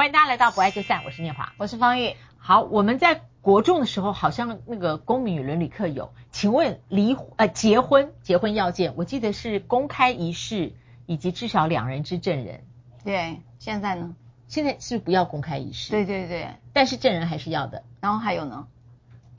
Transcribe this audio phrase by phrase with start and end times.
[0.00, 2.16] 欢迎大家来到不爱就散，我是念华，我是方玉。
[2.38, 10.72] 好，我们在国中的时候，好像那个公民与伦理课有，请问离呃结婚结婚要件，我记得是公开仪式
[11.04, 12.64] 以及至少两人之证人。
[13.04, 14.16] 对，现在呢？
[14.48, 15.90] 现在是不，是不要公开仪式。
[15.90, 17.84] 对对对，但是证人还是要的。
[18.00, 18.68] 然后还有呢？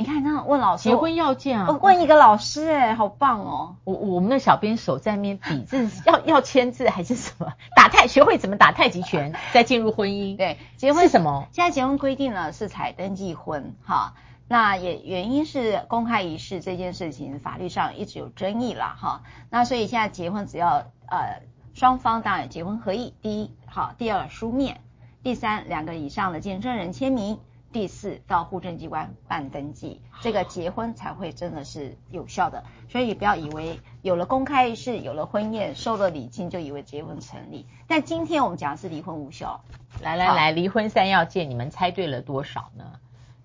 [0.02, 1.68] 你看，那问老师结婚要件啊？
[1.70, 3.75] 我问一个老师，哎，好棒哦！
[3.83, 7.54] 我我们的小编手在那边比，这是要要签字还是什么？
[7.75, 10.36] 打太学会怎么打太极拳再进入婚姻？
[10.37, 11.47] 对，结婚是什么？
[11.51, 14.15] 现在结婚规定了是采登记婚，哈，
[14.47, 19.21] 那也原因是公开仪式这件事情法律上一直有争议了，哈，
[19.52, 21.43] 那所以现在结婚只要呃
[21.75, 24.82] 双方当然结婚合意，第一好，第二书面，
[25.21, 27.38] 第三两个以上的见证人签名。
[27.71, 32.64] 第四，到户政机关办登记，这个结婚才会真的是有效的。
[32.89, 37.66] 所以不要以为有了公开仪式，有了婚宴，收了礼金，就以为结婚成立。
[37.88, 39.64] 但今天我们讲的是离婚无效。
[40.02, 43.00] 来来来，离婚三要件，你们猜对了多少呢？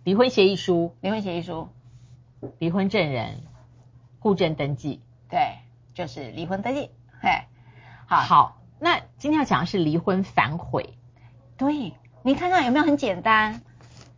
[0.05, 1.69] 离婚协议书、离婚协议书、
[2.59, 3.43] 离婚证人、
[4.21, 5.59] 户政登记，对，
[5.95, 6.91] 就是离婚登记。
[7.21, 7.31] 嘿，
[8.07, 10.97] 好，好，那今天要讲的是离婚反悔。
[11.57, 13.63] 对，你看看有没有很简单？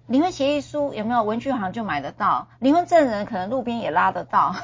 [0.08, 2.48] 离婚协议书有没有文具行就买得到？
[2.60, 4.56] 离婚证人可能路边也拉得到，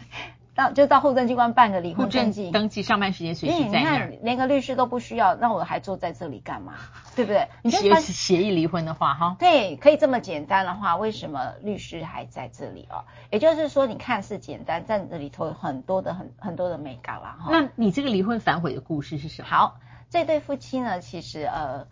[0.54, 2.50] 到就到户政机关办个离婚登记。
[2.50, 4.08] 登记上班时间随时在那儿。
[4.10, 6.74] 你看，连个律师都不需要，那我还坐在这里干嘛？
[7.16, 7.48] 对不对？
[7.62, 13.04] 你协协议离婚的话，哈，对，可以这么简单的话，为什么律师还在这里哦？
[13.30, 17.38] 也就是说，你看似简单，在这里头有很多的很很多的美感啦。
[17.40, 17.48] 哈。
[17.50, 19.48] 那你这个离婚反悔的故事是什么？
[19.48, 19.78] 好，
[20.10, 21.86] 这对夫妻呢，其实呃。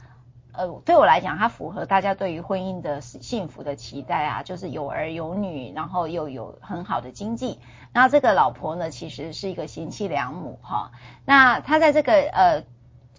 [0.52, 7.60] 呃，对我来讲，它符合大家对于婚姻的幸福的期待啊，就是有儿有女，然后又有很好的经济。
[7.92, 10.90] 那这个老婆呢，其实是一个贤妻良母哈。
[11.24, 12.64] 那她在这个呃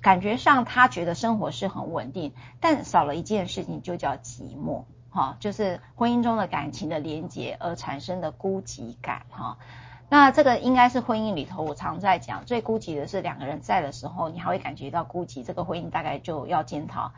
[0.02, 9.58] 感觉上，她觉得生活是很稳定，但少了一件事情，就叫寂寞哈，就是婚姻中的感情的连结而产生的孤寂感哈。
[10.12, 17.12] 那这个应该是婚姻里头，我常在讲，最孤寂的是两个人在的时候，你还会感觉到孤寂，这个婚姻大概就要检讨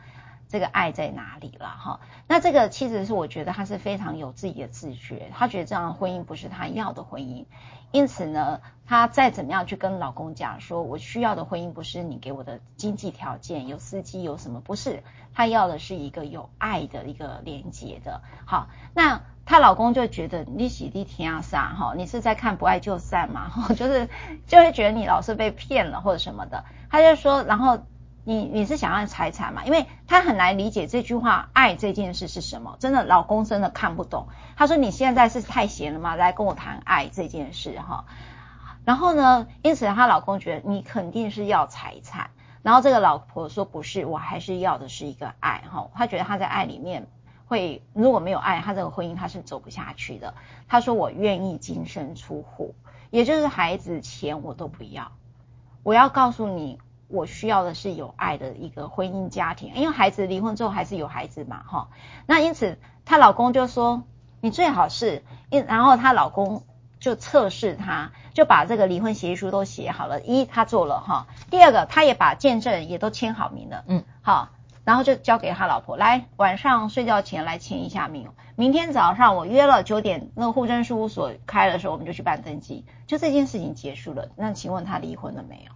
[0.52, 2.00] 这个爱在哪里了哈。
[2.28, 7.46] 那这个其实是我觉得他是非常有自己的自觉，他觉得这样的婚姻不是他要的婚姻，
[7.90, 15.02] 因此呢，他再怎么样去跟老公讲说，我需要的婚姻不是你给我的经济条件，有司机有什么，不是，
[15.34, 18.20] 他要的是一个有爱的一个连接的。
[18.44, 19.22] 好，那。
[19.44, 24.08] 她老公就觉得你喜地天涯啥哈，你是在看不爱就散嘛哈，就是
[24.46, 26.64] 就会觉得你老是被骗了或者什么的。
[26.88, 27.84] 他就说，然后
[28.24, 29.64] 你你是想要财产嘛？
[29.64, 34.28] 因为他很难理解这句话“爱”这件事是什么，真的老公真的看不懂。
[34.56, 36.14] 他说你现在是太闲了吗？
[36.14, 38.04] 来跟我谈爱这件事哈。
[38.84, 42.30] 然后呢，因此她老公觉得你肯定是要财产。
[42.62, 45.90] 然后这个老婆说不是，我还是要的是一个爱哈。
[45.94, 47.08] 他觉得他在爱里面。
[47.44, 50.32] 会如果没有爱，他这个婚姻他是走不下去的。
[50.68, 52.74] 他说：“我愿意净身出户，
[53.10, 55.12] 也就是孩子钱我都不要。
[55.82, 56.78] 我要告诉你，
[57.12, 59.72] 我需要的是有爱的一个婚姻家庭。
[59.74, 61.88] 因为孩子离婚之后还是有孩子嘛，哈。
[62.26, 64.02] 那因此她老公就说：
[64.40, 66.64] 你最好是，然后她老公
[66.98, 70.20] 就测试她，就把这个离婚协议书都写好了。
[70.20, 74.48] 一他做了哈，第二个他也把见证人也都签好名了，嗯，好。”
[74.84, 78.28] 然后就交给他老婆，来晚上睡觉前来签一下名。
[78.56, 82.84] 明天早上我约了九点，那个户政事务所开的时候，我们就去办登记。
[83.06, 84.30] 就这件事情结束了。
[84.34, 85.72] 那请问他离婚了没有？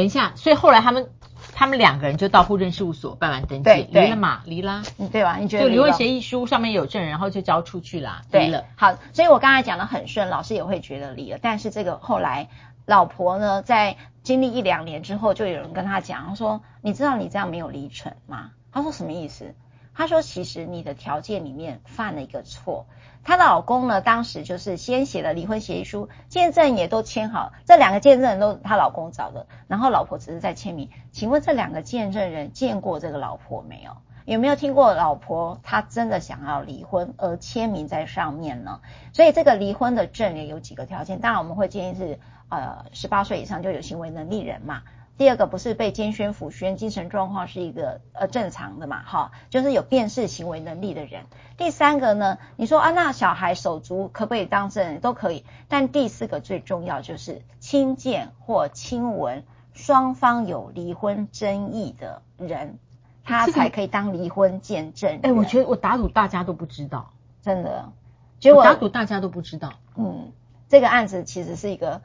[0.00, 1.10] 等一下，所以后来他们
[1.52, 4.42] 他们两个人就到户政事务所办完登记，对对离了嘛？
[4.46, 5.36] 离啦，嗯，对吧？
[5.36, 8.64] 你觉得就离婚协议书上面有证人，然后就交出去啦，离了。
[8.76, 11.38] 好，所以我刚才讲的很顺，老师也会觉得离了。
[11.42, 12.48] 但是这个后来
[12.86, 13.96] 老婆呢，在。
[14.22, 19.54] 经历一两年之后，就有人跟他讲，他说：“你知道你这样没有离成吗？”他说：“什么意思？”
[20.00, 22.86] 她说：“其实你的条件里面犯了一个错。
[23.22, 30.88] 她的老公呢，当时就是先写了离婚协议书，见证也都签好，这两个见证人都她老公找的，然后老婆只是在签名。
[31.12, 33.94] 请问这两个见证人见过这个老婆没有？
[34.24, 38.80] 有没有听过老婆她真的想要离婚而签名在上面呢？
[39.12, 42.18] 所以这个离婚的证也有几个条件，当然我们会建议是。”
[42.50, 44.82] 呃，十八岁以上就有行为能力人嘛。
[45.20, 51.26] 第二个不是被监宣抚宣，精神状况是一个呃正常的嘛，哈，就是有辨识行为能力的人。
[51.58, 55.00] 第三个呢，你说啊，那小孩手足可不可以当证人？
[55.00, 55.44] 都可以。
[55.68, 59.44] 但第四个最重要就是亲见或亲闻
[59.74, 62.78] 双方有离婚争议的人，
[63.22, 65.20] 他才可以当离婚见证人。
[65.22, 67.10] 哎、欸，我觉得我打赌大家都不知道，
[67.42, 67.92] 真的。
[68.38, 69.74] 结果我打赌大家都不知道。
[69.96, 70.32] 嗯，
[70.70, 72.00] 这个案子其实是一个。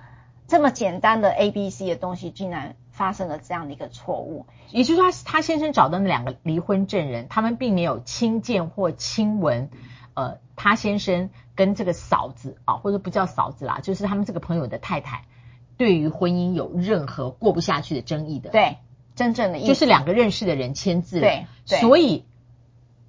[0.47, 4.45] 这么简单的 A、B、C 的东西，竟然发生了这样的一个错误。
[4.71, 9.69] 也就是说他，他先生找的那两个离婚证人，他们并没有亲见或亲闻，
[10.13, 15.25] 呃，他先生跟这个嫂子啊，或者不叫嫂子啦，就是他们这个朋友的太太，
[15.77, 18.49] 对于婚姻有任何过不下去的争议的。
[18.49, 18.77] 对，
[19.15, 21.21] 真正的意思就是两个认识的人签字了。
[21.21, 22.25] 对，对，所以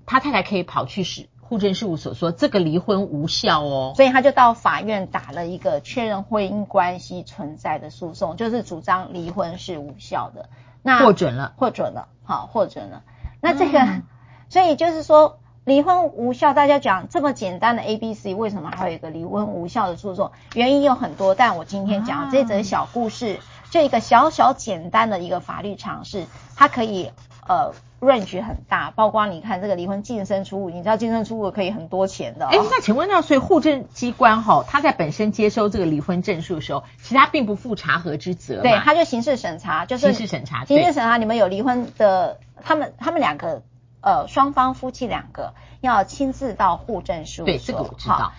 [0.04, 10.48] 他太太可以跑去使户政事务所说这个离婚无效哦，所以他就到法院打了一个确认婚姻关系存在的诉讼，就是主张离婚是无效的。
[10.82, 13.02] 那获准了，获准了，好，获准了。
[13.40, 14.02] 那这个，嗯、
[14.48, 20.30] 所以就是说离婚无效，大家讲这么简单的 A B C，为什么还有一个离婚无效的诉讼？
[20.54, 23.40] 原因有很多，但我今天讲这则小故事，就
[23.84, 27.10] 一个小小简单的一个法律常识，它可以
[27.46, 32.48] 呃 range 很大，包括你看这个离婚净身出户，你知道净身出户可以很多钱的、哦。
[32.52, 38.62] 哎，那请问到，所以户政机关哈、哦，他在本身接收这个离婚证书的时候，其实他并不负查核之责。
[38.62, 43.62] 对，他就刑事审查，就是刑事审查，刑事审查，你们有离婚的，他们他们两个
[44.00, 47.54] 呃双方夫妻两个要亲自到户政事务所。
[47.54, 48.32] 对，这个我知道。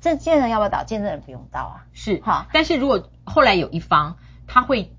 [0.00, 0.82] 这见证人要不要到？
[0.82, 1.86] 见证人不用到啊。
[1.92, 4.92] 是哈，但是如果后来有一方他会。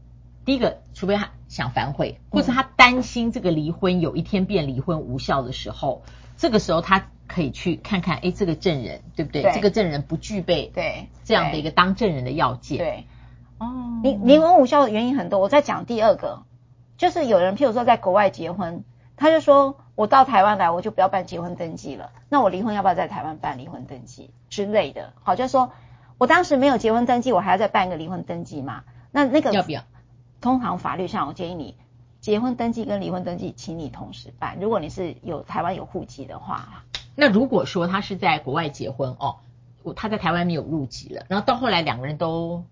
[0.45, 9.41] 第一个，除非他想反悔，或者他担心这个离婚有一天变离婚无效的时候，嗯、这个时候他可以去看看，哎，这个证人对不对？
[9.41, 12.77] 对，这个证人不具备对这样的一个当证人的要件。
[12.77, 13.07] 对，
[13.57, 15.39] 哦，离离婚无效的原因很多。
[15.41, 16.43] 我再讲第二个，
[16.97, 18.85] 就是有人譬如说在国外结婚，
[19.17, 25.11] 他就说我到台湾来，我就不要办结婚登记了，那我离婚要不要在台湾办离婚登记之类的？
[25.23, 25.73] 好，就是说
[26.17, 28.85] 我当时没有结婚登记，我还要再办一个离婚登记吗？
[29.17, 29.83] 那那个要不要？
[30.41, 31.75] 通常法律上，我建议你
[32.19, 34.59] 结婚登记跟离婚登记，请你同时办。
[34.61, 36.83] 如果你是有台湾有户籍的话，
[37.15, 39.37] 那如果说他是在国外结婚哦，
[39.95, 42.63] 他在台湾没有入籍了，然后到后来两个人都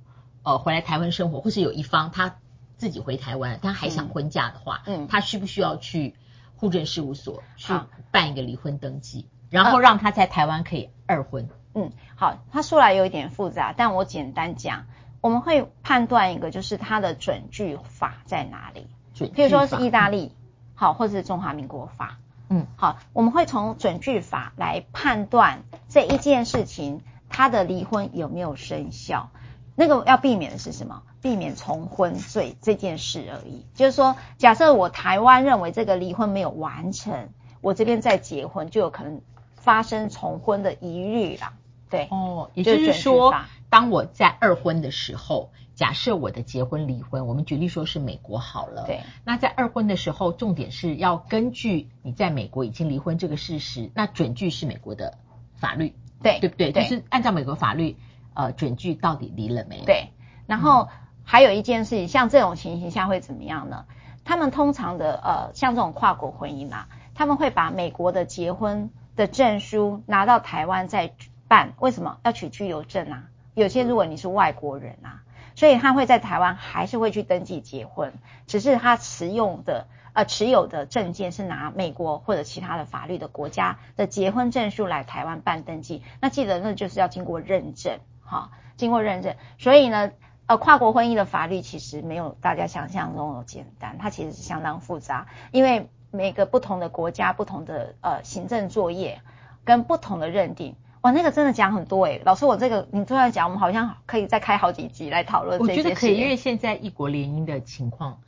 [0.44, 2.36] 呃回来台湾生活，或是有一方他
[2.78, 6.14] 自己回台湾，他还想婚嫁的话，嗯，他需不需要去
[6.58, 7.74] 户政事务所去
[8.12, 11.50] 办一个离婚登记，然后让他在台湾可以二婚？
[11.74, 14.86] 嗯，好，他说来有一点复杂，但我简单讲。
[15.26, 18.86] 我们会判断一个，就是它的准据法在哪里。
[19.16, 20.32] 譬如说是意大利，
[20.76, 29.32] 好，或者是中华民国法，嗯，好，我们会从准据法来判断这一件事情，它的离婚有没有生效。
[29.74, 31.02] 那个要避免的是什么？
[31.24, 33.66] 避免重婚罪这件事而已。
[33.74, 37.30] 就是说，假设我台湾认为这个离婚没有完成，
[37.62, 39.24] 我这边再结婚就有可能
[39.56, 41.54] 发生重婚的疑虑啦。
[41.90, 43.34] 对，哦，也就是说。
[43.76, 48.86] 当我在二婚的时候，假设我的结婚离婚，我们举例说是美国好了。
[48.88, 49.02] 对。
[49.26, 55.18] 那在二婚的时候，重点是要根据你在美国已经离婚这个事实，那准据是美国的
[55.58, 55.94] 法律，
[56.24, 56.72] 对对不对？
[56.72, 56.84] 对。
[56.84, 57.98] 就是按照美国法律，
[58.34, 59.84] 呃，准据到底离了没？
[59.84, 60.08] 对。
[60.48, 60.88] 然后
[61.26, 63.88] 还有一件事情，像这种情形下会怎么样呢？
[64.24, 71.14] 他们通常的呃，像这种跨国婚姻啊，他们会把美国的结婚的证书拿到台湾再
[71.50, 73.26] 办，为什么要取居留证啊？
[73.56, 75.24] 有些如果你是外国人啊，
[75.56, 78.14] 所以他会在台湾还是会去登记结婚，
[78.46, 89.36] 只是他持用的呃持有的证件是拿美国或者其他的法律的国家的结婚证书来台湾办登记，那记得那就是要经过认证，哈，经过认证。
[89.58, 90.12] 所以呢，
[90.48, 99.22] 呃，跨国婚姻的法律其实没有大家想象中的简单，它其实是相当复杂，因为每个不同的国家、不同的呃行政作业
[99.64, 100.76] 跟不同的认定。
[101.06, 105.60] 哇，那个真的讲很多诶，老师，我这个你突然讲，我们好像可以再开好几集来讨论。
[105.60, 108.22] 我觉得可以，因为现在异国联姻的情况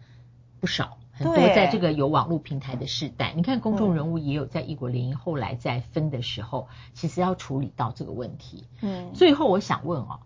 [0.60, 8.68] 不少，很多在这个有网络平台的时代，你看公众人物也有在异国联姻后来在分的时候，嗯，其实要处理到这个问题。
[8.82, 10.20] 嗯，最后我想问哦，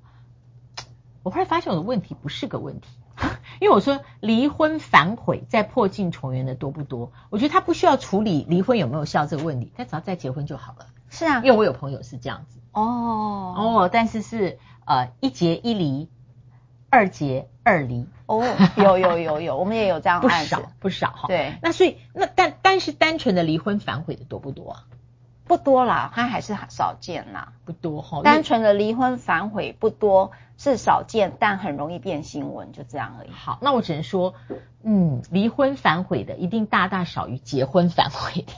[1.23, 2.89] 我后来发现我的问题不是个问题，
[3.61, 7.13] 因为我说离婚反悔再破镜重圆的多不多？
[7.29, 10.87] 我觉得他不需要处理离婚有没有效这个问题，他只要再结婚就好了。
[11.11, 16.09] 是啊，因为我有朋友是这样子哦哦，但是是呃一结一离，
[16.89, 18.43] 二结二离哦，
[18.77, 21.27] 有有有有，我们也有这样 不少不少哈。
[21.27, 24.85] 对，那所以那但但是单纯的离婚反悔的多不多啊？
[25.43, 28.21] 不多啦，他还是少见啦，不多哈。
[28.23, 33.31] 单纯的离婚反悔不多，是少见，但很容易变新闻，就这样而已。
[33.31, 34.33] 好，那我只能说，
[34.81, 38.53] 嗯，离婚反悔的一定大大少于结婚反悔的。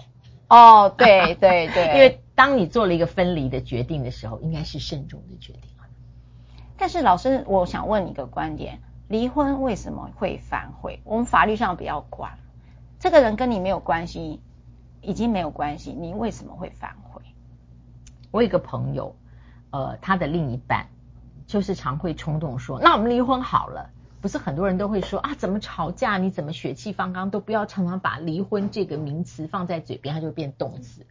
[0.55, 2.19] 哦，对对对， 因为。
[2.35, 5.61] 当你做了一个分离的决定的时候，应该是慎重的决定。
[6.79, 10.99] 但是老师，我想问你一个观点：离婚为什么会反悔？
[11.03, 12.39] 我们法律上不要管，
[12.99, 14.41] 这个人跟你没有关系，
[15.03, 17.21] 已经没有关系，你为什么会反悔？
[18.31, 19.15] 我有一个朋友，
[19.69, 20.87] 呃，他的另一半
[21.45, 23.91] 就是常会冲动说：“那我们离婚好了。”
[24.23, 26.17] 不是很多人都会说啊，怎么吵架？
[26.17, 27.29] 你怎么血气方刚？
[27.29, 31.05] 都不要常常把离婚这个名词放在嘴边，它就会变动词。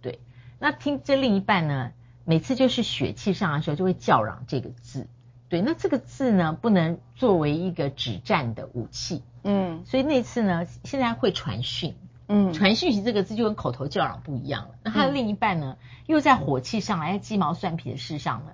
[0.00, 0.18] 对，
[0.58, 1.92] 那听这另一半呢，
[2.24, 5.06] 每次就是血气上的时候，就会叫嚷这个字。
[5.50, 9.22] 对，那这个字呢，不能作为一个止战的武器。
[9.42, 11.94] 嗯，所以那次呢，现在会传讯。
[12.28, 14.70] 嗯，传讯息这个字就跟口头叫嚷不一样了。
[14.82, 18.52] 那他的另一半呢，又在火气上来，在鸡毛蒜皮的事上呢，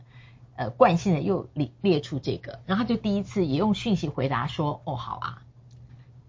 [0.60, 5.42] 呃，惯性的又列列出这个，然后他就第一次也用讯息回答说：“哦，好啊。”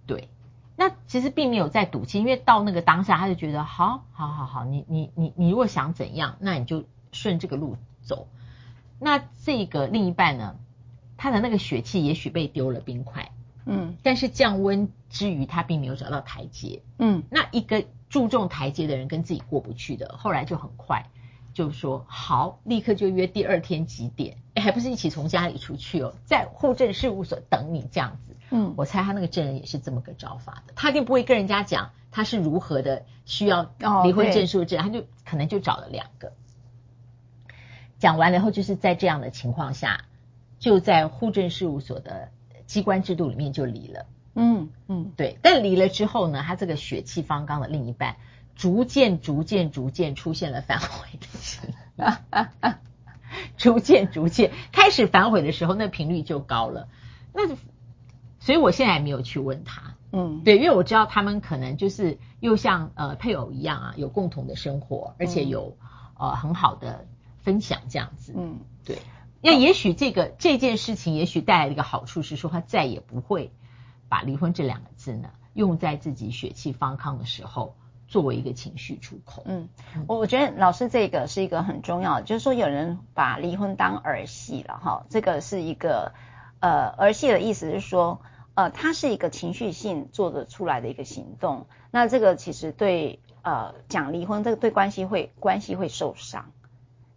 [0.08, 0.30] 对，
[0.78, 8.30] 那其实并没有在赌气，因为到那个当下，他就觉得好，好，好，好，你你你你如果想怎样，那你就顺这个路走。
[9.00, 10.56] 那这个另一半呢，
[11.18, 13.32] 他的那个血气也许被丢了冰块。
[13.66, 16.84] 嗯，但是降温之余，他并没有找到台阶。
[17.00, 21.06] 嗯，那一个注重台阶的人跟自己过不去的，后来就很快
[21.54, 28.36] 就说好，立刻就约第二天几点，诶还不是一起从家里出去哦，在户政事务所等你这样子。
[28.50, 33.72] 嗯，我猜他那个证人也是这么个招法的，他一定不会跟人家讲他是如何的需要
[34.04, 36.34] 离婚证书证，他就可能就找了两个。
[38.00, 40.06] 讲完了以后，就是在这样的情况下，
[40.60, 42.30] 就在户政事务所的。
[42.68, 45.38] 机关制度里面就离了，嗯嗯，对。
[45.42, 48.16] 但离了之后呢，他这个血气方刚的另一半，
[48.56, 52.78] 逐渐逐渐逐渐出现了反悔的情况，
[53.58, 56.88] 逐渐逐渐开始反悔的时候，那频率就高了。
[57.34, 57.48] 那
[58.40, 65.78] 所以我现在也没有去问他，嗯，对，因为我知道他们可能就是又像呃配偶一样啊，有共同的生活，而且有
[66.18, 67.06] 呃很好的
[67.40, 68.98] 分享这样子，嗯，对。
[69.44, 73.52] 那也许这个这件事情，也许带来的一个好处是说，他再也不会
[74.08, 77.76] 把离婚这两个字呢用在自己血气方刚的时候，
[78.12, 79.44] 作为一个情绪出口。
[79.46, 79.70] 嗯，
[80.06, 86.12] 我我觉得老师这个是一个很重要的，就是说有人把离婚当儿戏了哈，这个是一个
[86.60, 88.20] 呃儿戏的意思是说，
[88.54, 96.52] 呃，它是一个情绪性做得出来的一个行动，那这个其实对呃讲离婚这个对关系会关系会受伤。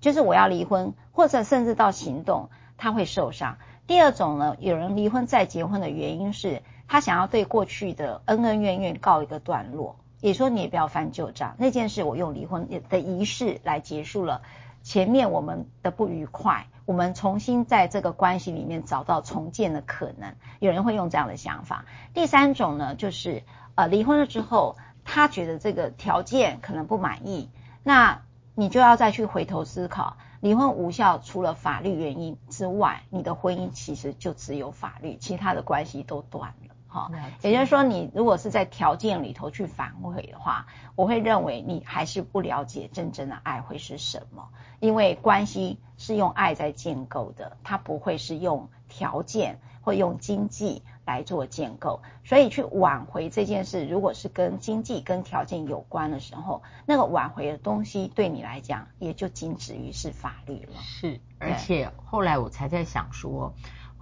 [0.01, 3.59] 就是我要离婚，或者甚至到行动，他会受伤。
[3.89, 14.41] 第二种呢，有人离婚再结婚的原因是他想要对过去的恩恩怨怨告一个段落，也说你也不要翻旧账，那件事我用离婚的仪式来结束了
[14.83, 20.35] 前面我们的不愉快，我们重新在这个关系里面找到重建的可能。
[20.61, 21.85] 有人会用这样的想法。
[22.15, 23.43] 第三种呢，就是
[23.75, 27.51] 呃离婚了之后，他觉得这个条件可能不满意，
[27.83, 28.23] 那。
[28.57, 36.74] 你就要再去回头思考，离婚无效，除了法律原因之外，你的婚姻其实就只有法律，其他的关系都断了。
[36.95, 37.11] 哈，
[37.43, 44.49] 也就是说，你如果是在条件里头去反悔的话，我会认为你还是不了解真正的爱会是什么，
[44.79, 60.81] 因为关系是用爱在建构的，它不会是用条件或用经济来做建构，所以去挽回这件事，如果是跟经济跟条件有关的时候，那个挽回的东西对你来讲也就仅止于是法律了。
[60.81, 63.53] 是，而且后来我才在想说，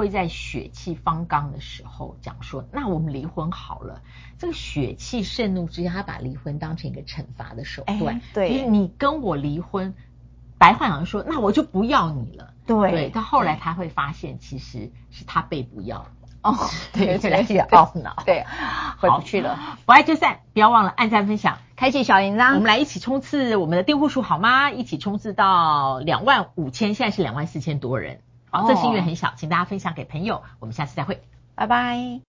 [0.03, 4.03] 会在血气方刚的时候讲说，那我们离婚好了。
[4.37, 8.21] 这个血气盛怒之下，他把离婚当成一个惩罚的手段。
[8.35, 9.95] 对，就是你跟我离婚，
[10.59, 12.53] 白话好像说，那我就不要你了。
[12.67, 16.05] 对，对，到后来他会发现，其实是他被不要。
[16.43, 16.57] 哦，
[16.93, 18.45] 对，起来自己懊恼，对，
[18.99, 19.57] 回不去了。
[19.87, 22.55] 不爱就散，不要忘了按赞、分享、开启小铃铛。
[22.55, 24.73] 我们来一起冲刺我们的订户数好吗？
[24.73, 28.19] 一起冲刺到两万五千，现在是两万四千多人。
[28.53, 30.43] 好，这心愿很小，请大家分享给朋友。
[30.61, 31.23] 我们下次再会，
[31.55, 32.32] 拜拜。